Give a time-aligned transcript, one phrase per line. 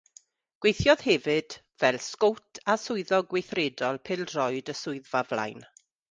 [0.65, 5.67] Gweithiodd hefyd fel sgowt a swyddog gweithredol pêl-droed y swyddfa flaen.